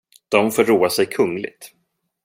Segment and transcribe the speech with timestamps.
[0.29, 1.73] De får roa sig kungligt.